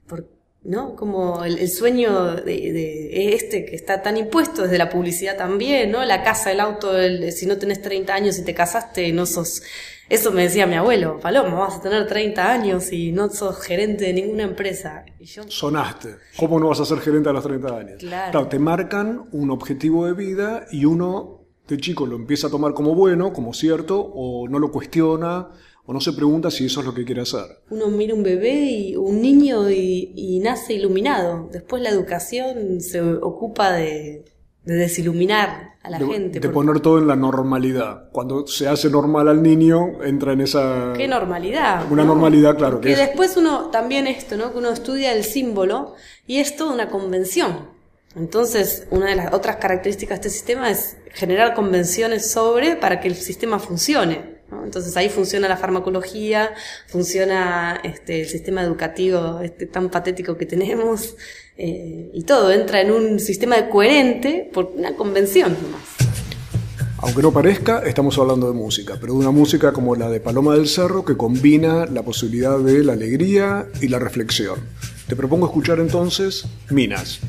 [0.06, 0.26] Por-
[0.62, 0.94] ¿no?
[0.94, 5.90] Como el, el sueño de, de este que está tan impuesto desde la publicidad también,
[5.90, 6.04] ¿no?
[6.04, 9.62] La casa, el auto, el- si no tenés 30 años y te casaste, no sos...
[10.10, 14.04] Eso me decía mi abuelo, Paloma, vas a tener 30 años y no sos gerente
[14.06, 15.04] de ninguna empresa.
[15.18, 16.16] Y yo, Sonaste.
[16.36, 17.96] ¿Cómo no vas a ser gerente a los 30 años?
[18.00, 18.46] Claro.
[18.48, 21.39] te marcan un objetivo de vida y uno
[21.70, 25.48] de chico lo empieza a tomar como bueno, como cierto, o no lo cuestiona,
[25.86, 27.46] o no se pregunta si eso es lo que quiere hacer.
[27.70, 31.48] uno mira un bebé y un niño y, y nace iluminado.
[31.52, 34.24] Después la educación se ocupa de,
[34.64, 36.38] de desiluminar a la de, gente.
[36.38, 38.10] de porque- poner todo en la normalidad.
[38.12, 40.92] Cuando se hace normal al niño, entra en esa...
[40.96, 41.90] Qué normalidad.
[41.90, 42.14] Una ¿no?
[42.14, 44.52] normalidad, claro, que Que es- después uno, también esto, ¿no?
[44.52, 45.94] Que uno estudia el símbolo
[46.26, 47.79] y es toda una convención.
[48.16, 53.08] Entonces, una de las otras características de este sistema es generar convenciones sobre para que
[53.08, 54.40] el sistema funcione.
[54.64, 56.50] Entonces ahí funciona la farmacología,
[56.88, 61.16] funciona este, el sistema educativo este, tan patético que tenemos
[61.56, 65.80] eh, y todo entra en un sistema coherente por una convención nomás.
[66.98, 70.54] Aunque no parezca, estamos hablando de música, pero de una música como la de Paloma
[70.54, 74.58] del Cerro que combina la posibilidad de la alegría y la reflexión.
[75.08, 77.20] Te propongo escuchar entonces Minas.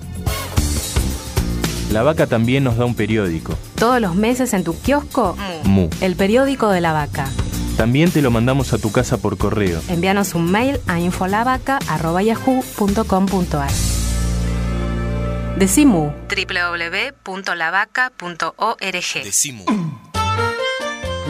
[1.93, 3.53] La vaca también nos da un periódico.
[3.75, 5.91] Todos los meses en tu kiosco, Mu.
[6.01, 7.29] el periódico de la vaca.
[7.77, 9.83] También te lo mandamos a tu casa por correo.
[9.91, 13.94] Envíanos un mail a infolavaca.yahoo.com.ar.
[15.59, 16.13] Decimu.
[16.29, 18.91] www.lavaca.org.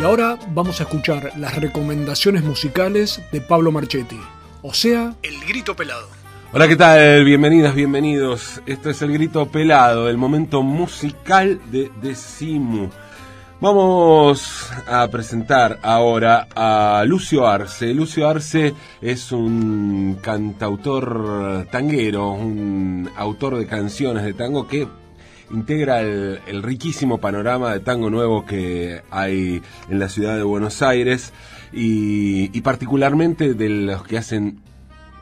[0.01, 4.19] Y ahora vamos a escuchar las recomendaciones musicales de Pablo Marchetti,
[4.63, 6.09] o sea, El Grito Pelado.
[6.53, 7.23] Hola, ¿qué tal?
[7.25, 8.63] Bienvenidas, bienvenidos.
[8.65, 12.89] Esto es el grito pelado, el momento musical de Decimu.
[13.65, 17.95] Vamos a presentar ahora a Lucio Arce.
[17.95, 24.87] Lucio Arce es un cantautor tanguero, un autor de canciones de tango que
[25.51, 31.33] integra el, riquísimo panorama de tango nuevo que hay en la ciudad de Buenos Aires
[31.73, 34.61] y particularmente de los que hacen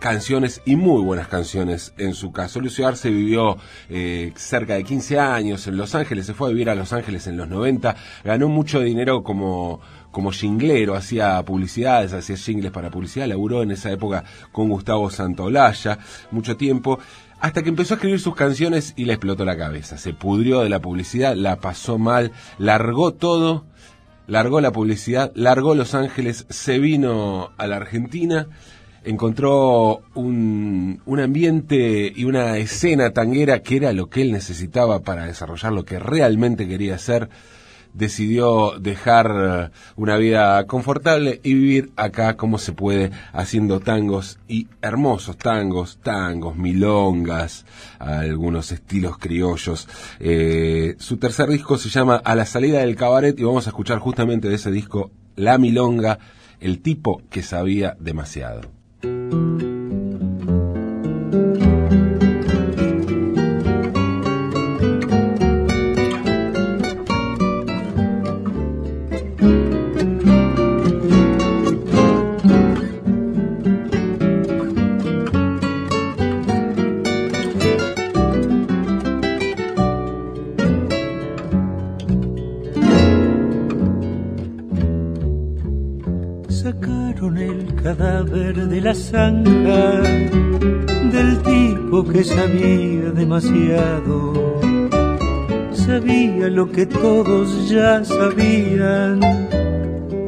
[0.03, 2.61] canciones y muy buenas canciones en su caso.
[2.61, 3.57] Lucio Arce vivió
[3.89, 7.29] eh, cerca de 15 años en Los Ángeles, se fue a vivir a Los Ángeles
[7.29, 7.95] en los 90,
[8.25, 9.81] ganó mucho dinero como
[10.11, 16.01] como jinglero, hacía publicidades, hacía jingles para publicidad, laburó en esa época con Gustavo Santaolalla
[16.31, 16.99] mucho tiempo,
[17.41, 19.97] hasta que empezó a escribir sus canciones y le explotó la cabeza.
[19.97, 23.65] Se pudrió de la publicidad, la pasó mal, largó todo,
[24.27, 28.49] largó la publicidad, largó Los Ángeles, se vino a la Argentina
[29.05, 35.27] encontró un, un, ambiente y una escena tanguera que era lo que él necesitaba para
[35.27, 37.29] desarrollar lo que realmente quería hacer.
[37.95, 45.37] Decidió dejar una vida confortable y vivir acá como se puede, haciendo tangos y hermosos
[45.37, 47.67] tangos, tangos, milongas,
[47.99, 49.89] algunos estilos criollos.
[50.21, 53.99] Eh, su tercer disco se llama A la salida del cabaret y vamos a escuchar
[53.99, 56.19] justamente de ese disco La Milonga,
[56.61, 58.82] el tipo que sabía demasiado.
[59.33, 59.72] Thank you.
[92.25, 94.61] Sabía demasiado.
[95.73, 99.21] Sabía lo que todos ya sabían,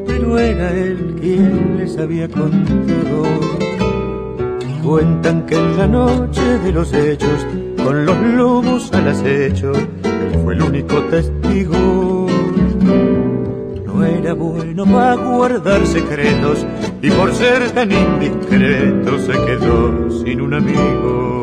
[0.07, 3.25] pero era él quien les había contado.
[4.83, 7.47] Cuentan que en la noche de los hechos,
[7.83, 12.27] con los lobos al acecho, él fue el único testigo.
[13.87, 16.67] No era bueno para guardar secretos
[17.01, 21.34] y por ser tan indiscreto se quedó sin un amigo.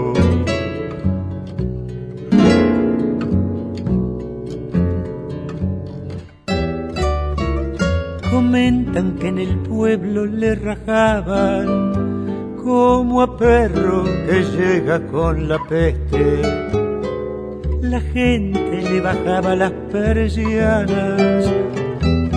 [12.64, 16.42] Como a perro que llega con la peste.
[17.82, 21.50] La gente le bajaba las persianas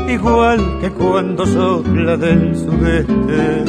[0.08, 3.64] igual que cuando sopla del sudeste.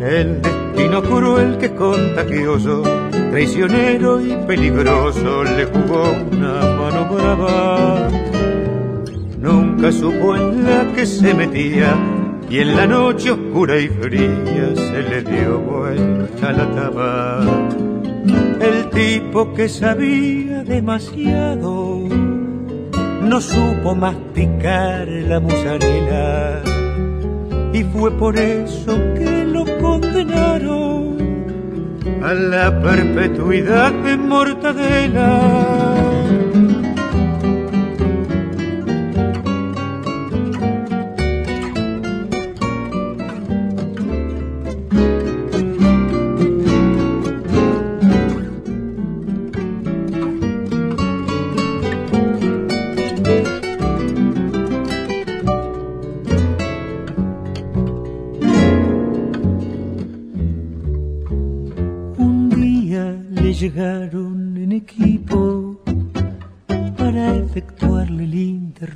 [0.00, 2.82] El destino cruel que contagioso,
[3.30, 8.08] traicionero y peligroso le jugó una mano brava.
[9.38, 11.96] Nunca supo en la que se metía
[12.50, 17.40] y en la noche oscura y fría se le dio vuelta la taba.
[18.60, 22.08] El tipo que sabía demasiado
[23.22, 26.62] no supo masticar la musarela
[27.72, 31.16] y fue por eso que lo condenaron
[32.22, 36.13] a la perpetuidad de mortadela.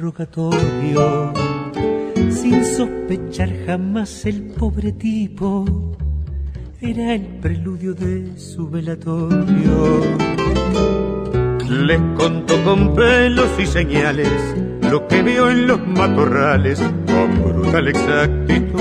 [0.08, 1.32] Interrogatorio,
[2.30, 5.66] sin sospechar jamás el pobre tipo,
[6.80, 10.00] era el preludio de su velatorio.
[11.68, 14.30] Les contó con pelos y señales
[14.90, 18.78] lo que vio en los matorrales con brutal exactitud.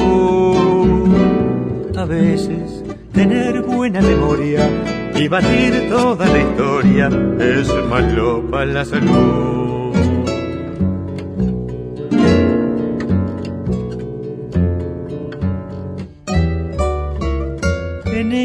[1.97, 4.69] A veces tener buena memoria
[5.15, 7.09] y batir toda la historia
[7.39, 9.56] es malo para la salud.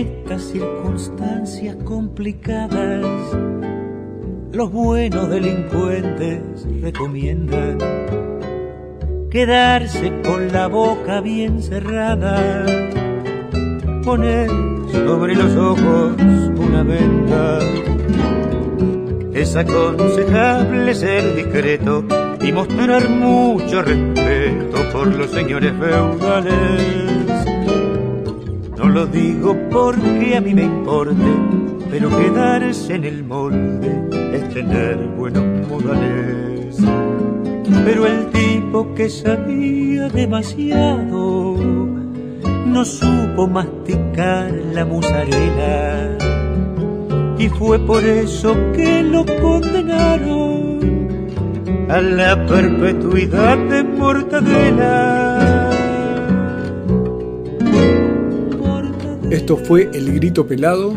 [0.03, 3.07] Estas circunstancias complicadas,
[4.53, 7.79] los buenos delincuentes recomiendan
[9.31, 12.67] quedarse con la boca bien cerrada,
[14.05, 14.51] poner
[14.91, 16.17] sobre los ojos
[16.57, 17.61] una venda.
[19.33, 22.05] Es aconsejable ser discreto
[22.41, 27.12] y mostrar mucho respeto por los señores feudales.
[28.93, 31.15] Lo digo porque a mí me importe,
[31.91, 36.77] pero quedarse en el molde es tener buenos modales.
[37.87, 41.57] Pero el tipo que sabía demasiado
[42.67, 46.19] no supo masticar la musarela
[47.39, 50.81] y fue por eso que lo condenaron
[51.89, 55.62] a la perpetuidad de mortadela.
[59.33, 60.93] Esto fue El Grito Pelado,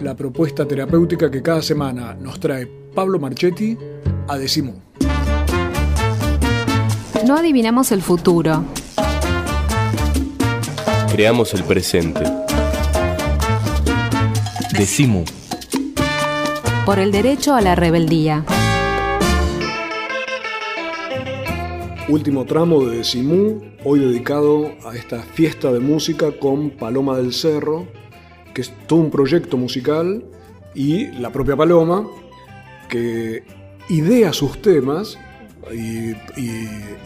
[0.00, 3.76] la propuesta terapéutica que cada semana nos trae Pablo Marchetti
[4.28, 4.74] a Decimo.
[7.26, 8.64] No adivinamos el futuro.
[11.10, 12.22] Creamos el presente.
[14.78, 15.24] Decimu.
[16.86, 18.44] Por el derecho a la rebeldía.
[22.12, 27.88] Último tramo de Decimú, hoy dedicado a esta fiesta de música con Paloma del Cerro,
[28.52, 30.22] que es todo un proyecto musical,
[30.74, 32.06] y la propia Paloma,
[32.90, 33.44] que
[33.88, 35.18] idea sus temas
[35.72, 36.12] y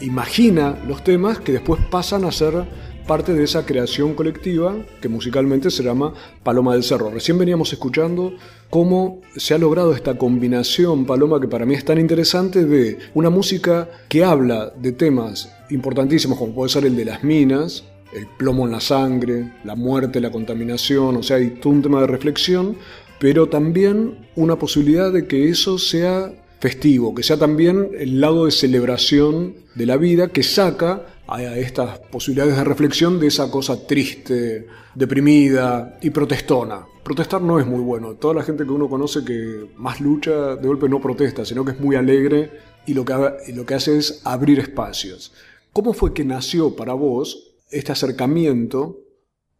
[0.00, 2.64] imagina los temas que después pasan a ser
[3.06, 7.10] parte de esa creación colectiva que musicalmente se llama Paloma del Cerro.
[7.10, 8.34] Recién veníamos escuchando
[8.68, 13.30] cómo se ha logrado esta combinación, Paloma, que para mí es tan interesante, de una
[13.30, 18.66] música que habla de temas importantísimos como puede ser el de las minas, el plomo
[18.66, 22.76] en la sangre, la muerte, la contaminación, o sea, hay todo un tema de reflexión,
[23.18, 28.50] pero también una posibilidad de que eso sea festivo, que sea también el lado de
[28.50, 34.66] celebración de la vida que saca a estas posibilidades de reflexión de esa cosa triste,
[34.94, 36.86] deprimida y protestona.
[37.02, 38.14] Protestar no es muy bueno.
[38.14, 41.72] Toda la gente que uno conoce que más lucha, de golpe no protesta, sino que
[41.72, 42.50] es muy alegre
[42.86, 43.14] y lo que,
[43.48, 45.32] y lo que hace es abrir espacios.
[45.72, 49.00] ¿Cómo fue que nació para vos este acercamiento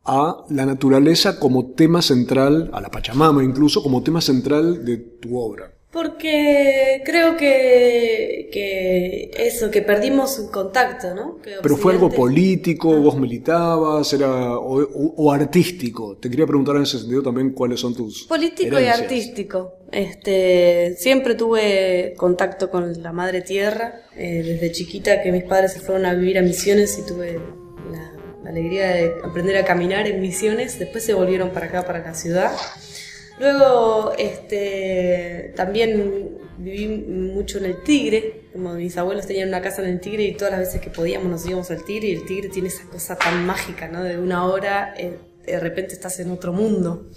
[0.05, 5.37] a la naturaleza como tema central, a la Pachamama incluso, como tema central de tu
[5.37, 5.76] obra?
[5.91, 11.39] Porque creo que, que eso, que perdimos un contacto, ¿no?
[11.41, 16.17] Que Pero fue algo político, vos militabas, era o, o- o artístico.
[16.19, 19.73] Te quería preguntar en ese sentido también cuáles son tus Político y artístico.
[19.91, 24.03] Este, siempre tuve contacto con la madre tierra.
[24.17, 27.39] eh, desde chiquita que mis padres se fueron a vivir a Misiones y tuve
[27.93, 28.13] la,
[28.43, 30.79] la alegría de aprender a caminar en Misiones.
[30.79, 32.51] Después se volvieron para acá, para la ciudad.
[33.39, 39.89] Luego, este, también viví mucho en el Tigre, como mis abuelos tenían una casa en
[39.89, 42.49] el Tigre y todas las veces que podíamos nos íbamos al Tigre y el Tigre
[42.49, 44.03] tiene esa cosa tan mágica, ¿no?
[44.03, 47.11] De una hora, eh, de repente estás en otro mundo,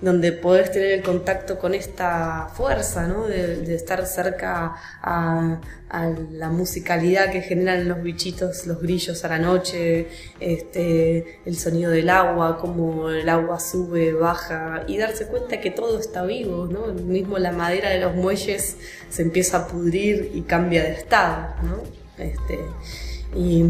[0.00, 3.26] donde podés tener el contacto con esta fuerza, ¿no?
[3.26, 9.38] De, estar cerca a, a la musicalidad que generan los bichitos, los grillos a la
[9.38, 10.06] noche,
[10.38, 15.98] este, el sonido del agua, cómo el agua sube, baja, y darse cuenta que todo
[15.98, 16.86] está vivo, ¿no?
[16.92, 18.76] Mismo la madera de los muelles
[19.10, 21.82] se empieza a pudrir y cambia de estado, ¿no?
[22.22, 22.60] Este,
[23.34, 23.64] y,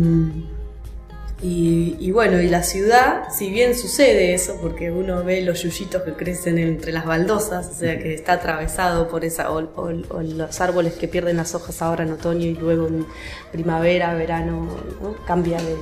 [1.41, 6.13] y, bueno, y la ciudad, si bien sucede eso, porque uno ve los yuyitos que
[6.15, 10.61] crecen entre las baldosas, o sea que está atravesado por esa, o, o- o los
[10.61, 13.07] árboles que pierden las hojas ahora en otoño y luego en
[13.53, 14.69] primavera, verano,
[15.01, 15.15] ¿no?
[15.27, 15.77] cambia de.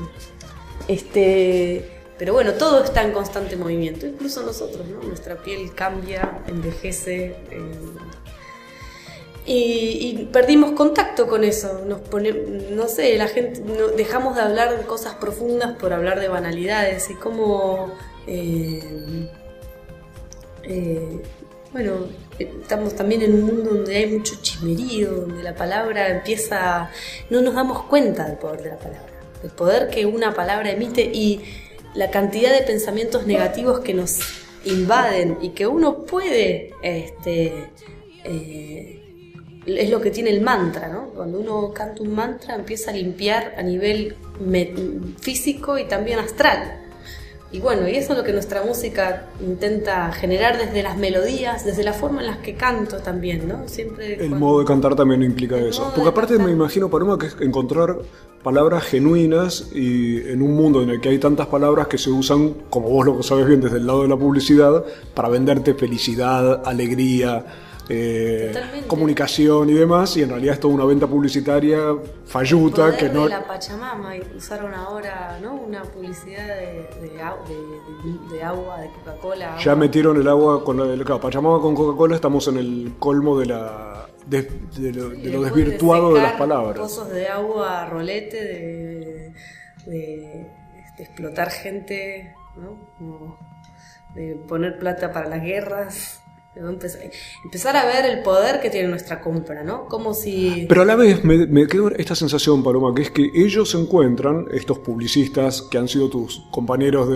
[0.88, 5.02] Este, pero bueno, todo está en constante movimiento, incluso nosotros, ¿no?
[5.08, 7.34] Nuestra piel cambia, envejece.
[7.50, 7.70] eh,
[9.46, 11.82] y, y perdimos contacto con eso.
[11.86, 12.32] Nos pone,
[12.72, 17.08] no sé, la gente no- dejamos de hablar de cosas profundas por hablar de banalidades
[17.10, 17.92] y como
[18.26, 19.28] eh,
[20.64, 21.22] eh,
[21.72, 22.06] bueno,
[22.38, 26.90] estamos también en un mundo donde hay mucho chismerío, donde la palabra empieza,
[27.30, 29.02] no nos damos cuenta del poder de la palabra,
[29.44, 31.42] el poder que una palabra emite y
[31.94, 34.18] la cantidad de pensamientos negativos que nos
[34.64, 37.70] invaden y que uno puede, este,
[38.24, 38.95] eh,
[39.66, 41.08] es lo que tiene el mantra, ¿no?
[41.14, 44.14] Cuando uno canta un mantra empieza a limpiar a nivel
[45.20, 46.82] físico y también astral.
[47.52, 51.84] Y bueno, y eso es lo que nuestra música intenta generar desde las melodías, desde
[51.84, 53.68] la forma en las que canto también, ¿no?
[53.68, 55.92] Siempre el modo de cantar también implica eso.
[55.94, 57.98] Porque aparte me imagino, Paloma, que es encontrar
[58.42, 62.54] palabras genuinas y en un mundo en el que hay tantas palabras que se usan,
[62.68, 67.44] como vos lo sabes bien desde el lado de la publicidad, para venderte felicidad, alegría,
[67.88, 68.52] eh,
[68.88, 71.78] comunicación y demás, y en realidad es toda una venta publicitaria
[72.24, 73.28] falluta que no...
[73.28, 75.54] la Pachamama usaron ahora ¿no?
[75.54, 79.56] una publicidad de, de, agua, de Coca-Cola.
[79.58, 83.46] Ya metieron el agua con la claro, Pachamama con Coca-Cola, estamos en el colmo de
[83.46, 86.78] la de, lo, desvirtuado de, las palabras.
[86.78, 89.32] Pozos de agua, rolete,
[89.86, 90.46] de,
[90.98, 93.38] explotar gente, ¿no?
[94.14, 96.22] de poner plata para las guerras.
[96.56, 99.86] Empezar a ver el poder que tiene nuestra compra, ¿no?
[99.86, 100.64] Como si...
[100.68, 104.46] Pero a la vez me, me quedó esta sensación, Paloma, que es que ellos encuentran,
[104.52, 107.08] estos publicistas que han sido tus compañeros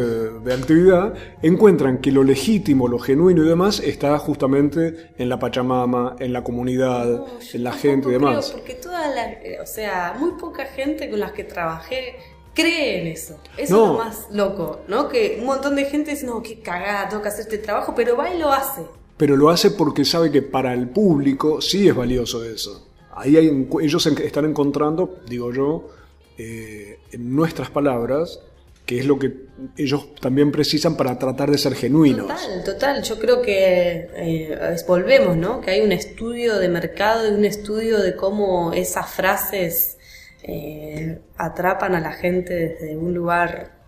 [0.44, 6.16] de, actividad, encuentran que lo legítimo, lo genuino y demás está justamente en la Pachamama,
[6.18, 8.50] en la comunidad, en la gente y demás.
[8.50, 9.38] porque toda la...
[9.62, 12.16] O sea, muy poca gente con las que trabajé
[12.52, 13.38] cree en eso.
[13.56, 15.08] Eso es lo más loco, ¿no?
[15.08, 18.16] Que un montón de gente dice, no, qué cagada, tengo que hacer este trabajo, pero
[18.16, 18.82] va y lo hace
[19.20, 22.88] pero lo hace porque sabe que para el público sí es valioso eso.
[23.14, 25.90] Ahí hay, ellos están encontrando, digo yo,
[26.38, 28.40] eh, en nuestras palabras,
[28.86, 29.30] que es lo que
[29.76, 32.28] ellos también precisan para tratar de ser genuinos.
[32.28, 33.02] Total, total.
[33.02, 35.60] Yo creo que eh, volvemos, ¿no?
[35.60, 39.98] Que hay un estudio de mercado y un estudio de cómo esas frases
[40.44, 43.79] eh, atrapan a la gente desde un lugar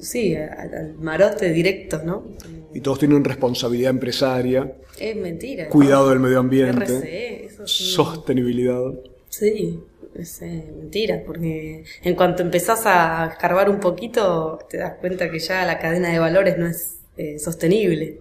[0.00, 2.24] sí, al, marote directo, ¿no?
[2.72, 4.72] Y todos tienen responsabilidad empresaria.
[4.98, 5.68] Es mentira.
[5.68, 7.48] Cuidado del medio ambiente.
[7.64, 8.92] Sostenibilidad.
[9.28, 9.80] Sí,
[10.14, 15.38] es eh, mentira, porque en cuanto empezás a escarbar un poquito, te das cuenta que
[15.38, 18.18] ya la cadena de valores no es eh, sostenible.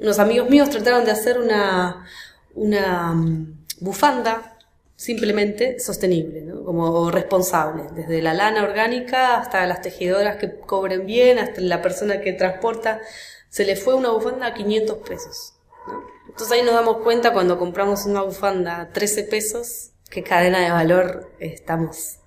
[0.00, 2.06] Unos amigos míos trataron de hacer una,
[2.54, 4.56] una mm, bufanda
[4.96, 6.51] simplemente sostenible, ¿no?
[6.64, 12.20] Como responsable, desde la lana orgánica hasta las tejedoras que cobren bien, hasta la persona
[12.20, 13.00] que transporta,
[13.48, 15.54] se le fue una bufanda a 500 pesos.
[16.28, 20.70] Entonces ahí nos damos cuenta cuando compramos una bufanda a 13 pesos, qué cadena de
[20.70, 22.18] valor estamos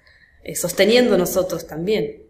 [0.44, 2.24] eh, sosteniendo nosotros también.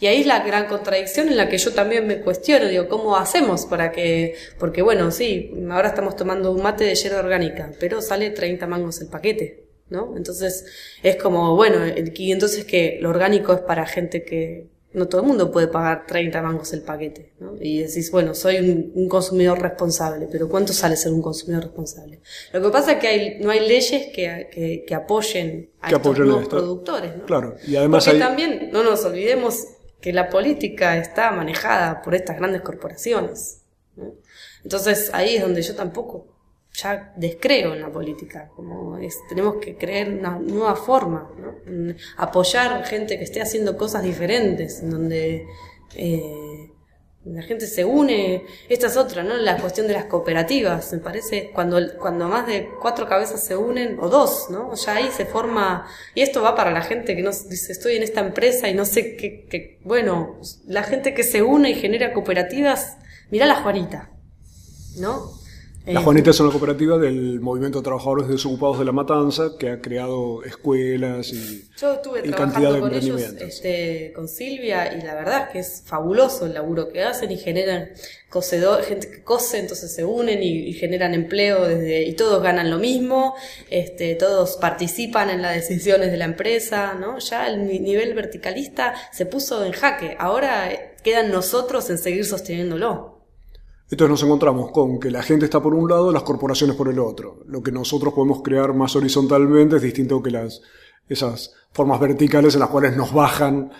[0.00, 3.16] Y ahí es la gran contradicción en la que yo también me cuestiono, digo, ¿cómo
[3.16, 8.00] hacemos para que, porque bueno, sí, ahora estamos tomando un mate de hierba orgánica, pero
[8.00, 9.65] sale 30 mangos el paquete.
[9.88, 10.14] ¿No?
[10.16, 10.66] Entonces
[11.02, 15.26] es como, bueno, y entonces que lo orgánico es para gente que no todo el
[15.26, 17.54] mundo puede pagar 30 mangos el paquete, ¿no?
[17.60, 18.56] Y decís, bueno, soy
[18.94, 22.20] un, consumidor responsable, pero ¿cuánto sale ser un consumidor responsable?
[22.52, 26.48] Lo que pasa es que hay, no hay leyes que, que, apoyen a estos nuevos
[26.48, 27.26] productores, ¿no?
[27.26, 29.66] Claro, y además Porque también no nos olvidemos
[30.00, 33.64] que la política está manejada por estas grandes corporaciones,
[34.64, 36.35] Entonces ahí es donde yo tampoco
[36.76, 41.94] ya descreo en la política, como es, tenemos que creer una nueva forma, ¿no?
[42.18, 45.46] apoyar gente que esté haciendo cosas diferentes, en donde
[45.94, 46.70] eh,
[47.24, 49.36] la gente se une, esta es otra, ¿no?
[49.36, 53.98] La cuestión de las cooperativas, me parece, cuando, cuando más de cuatro cabezas se unen,
[53.98, 54.72] o dos, ¿no?
[54.74, 58.02] Ya ahí se forma, y esto va para la gente que no dice, estoy en
[58.04, 62.98] esta empresa y no sé qué, bueno, la gente que se une y genera cooperativas,
[63.30, 64.10] mira la Juanita,
[64.98, 65.35] ¿no?
[65.86, 69.80] La Juanita es una cooperativa del Movimiento de Trabajadores Desocupados de la Matanza que ha
[69.80, 75.48] creado escuelas y, Yo estuve trabajando con ellos, este, con Silvia, y la verdad es
[75.50, 77.90] que es fabuloso el laburo que hacen y generan
[78.86, 83.34] gente que cose, entonces se unen y, generan empleo desde, y todos ganan lo mismo,
[83.70, 87.18] este, todos participan en las decisiones de la empresa, ¿no?
[87.18, 90.68] Ya el nivel verticalista se puso en jaque, ahora
[91.02, 93.15] quedan nosotros en seguir sosteniéndolo.
[93.90, 96.98] Entonces nos encontramos con que la gente está por un lado, las corporaciones por el
[96.98, 97.44] otro.
[97.46, 100.60] Lo que nosotros podemos crear más horizontalmente es distinto que las,
[101.08, 103.70] esas formas verticales en las cuales nos bajan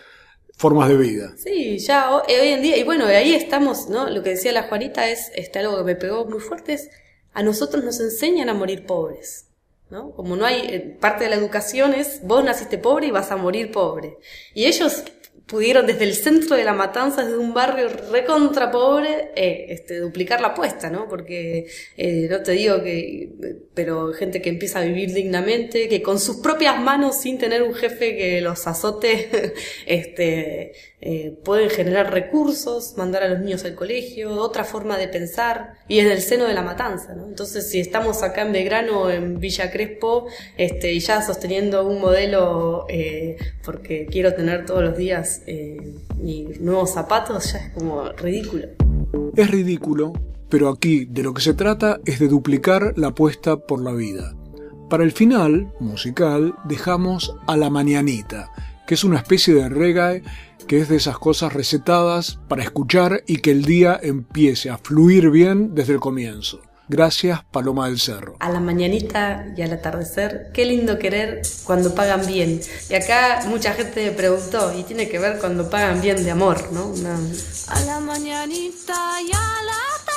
[0.56, 1.34] formas de vida.
[1.36, 4.08] Sí, ya eh, hoy en día, y bueno, ahí estamos, ¿no?
[4.08, 6.88] Lo que decía la Juanita es, este, algo que me pegó muy fuerte, es
[7.34, 9.46] a nosotros nos enseñan a morir pobres.
[9.90, 10.10] ¿no?
[10.12, 13.36] Como no hay, eh, parte de la educación es, vos naciste pobre y vas a
[13.36, 14.18] morir pobre.
[14.54, 15.04] Y ellos
[15.46, 20.40] pudieron desde el centro de la matanza, desde un barrio recontra pobre, eh, este, duplicar
[20.40, 21.08] la apuesta, ¿no?
[21.08, 21.66] Porque
[21.96, 23.30] eh, no te digo que,
[23.72, 27.74] pero gente que empieza a vivir dignamente, que con sus propias manos, sin tener un
[27.74, 29.54] jefe que los azote,
[29.86, 30.72] este,
[31.08, 36.00] eh, pueden generar recursos, mandar a los niños al colegio, otra forma de pensar, y
[36.00, 37.28] es del seno de la matanza, ¿no?
[37.28, 40.26] Entonces, si estamos acá en Belgrano, en Villa Crespo,
[40.56, 46.60] este, y ya sosteniendo un modelo, eh, porque quiero tener todos los días eh, mis
[46.60, 48.66] nuevos zapatos, ya es como ridículo.
[49.36, 50.12] Es ridículo,
[50.48, 54.34] pero aquí de lo que se trata es de duplicar la apuesta por la vida.
[54.90, 58.50] Para el final, musical, dejamos a la mañanita,
[58.88, 60.24] que es una especie de reggae
[60.66, 65.30] que es de esas cosas recetadas para escuchar y que el día empiece a fluir
[65.30, 66.60] bien desde el comienzo.
[66.88, 68.36] Gracias, Paloma del Cerro.
[68.38, 72.60] A la mañanita y al atardecer, qué lindo querer cuando pagan bien.
[72.88, 76.72] Y acá mucha gente me preguntó, y tiene que ver cuando pagan bien de amor,
[76.72, 76.86] ¿no?
[76.86, 77.18] Una...
[77.68, 80.15] A la mañanita y al atardecer,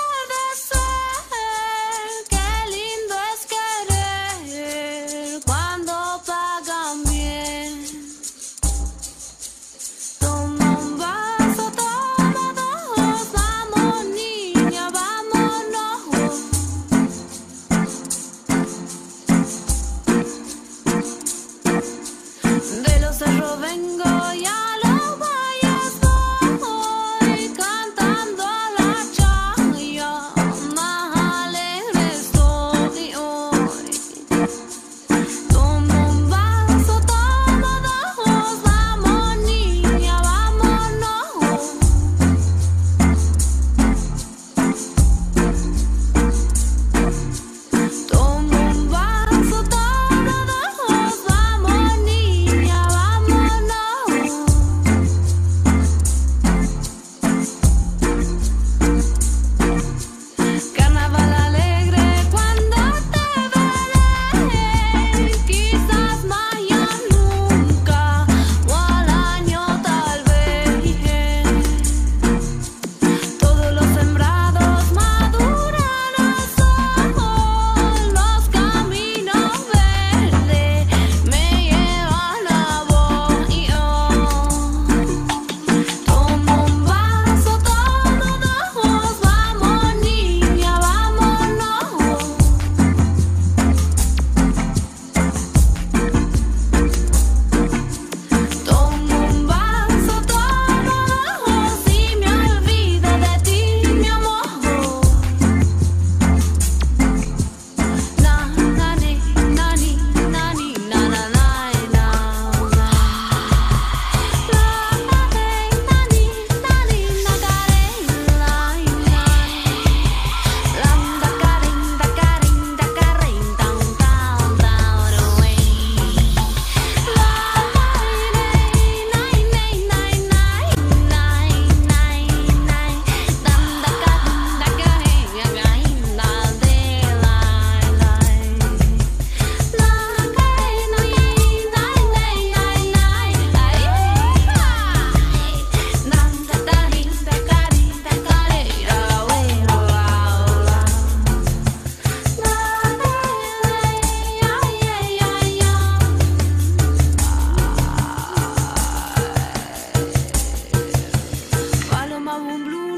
[162.39, 162.88] un blue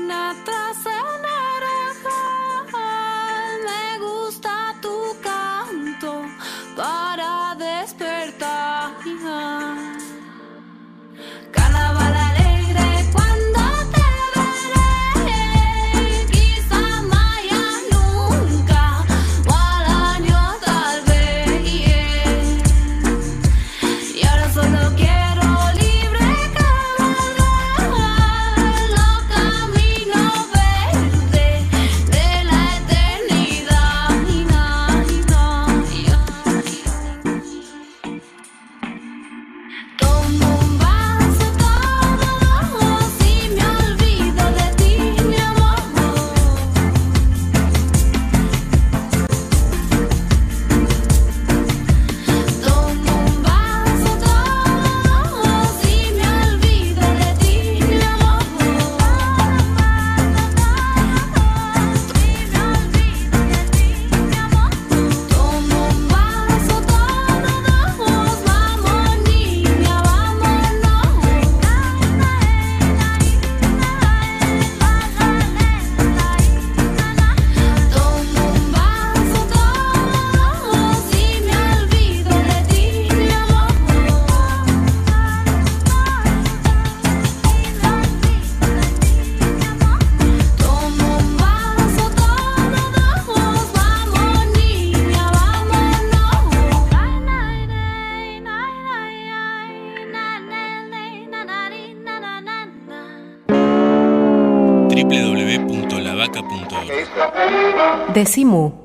[108.14, 108.81] Decimu.